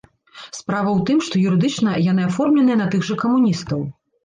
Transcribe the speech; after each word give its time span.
Справа 0.59 0.89
ў 0.97 1.03
тым, 1.09 1.19
што 1.27 1.43
юрыдычна 1.51 1.95
яны 2.07 2.25
аформленыя 2.31 2.81
на 2.83 2.91
тых 2.97 3.07
жа 3.13 3.21
камуністаў. 3.23 3.89